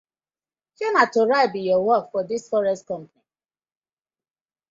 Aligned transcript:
Shey 0.75 0.91
na 0.95 1.03
to 1.13 1.19
write 1.29 1.51
bi 1.53 1.61
yur 1.67 1.81
work 1.89 2.05
for 2.11 2.23
dis 2.29 2.49
forest 2.51 2.83
company. 2.87 3.25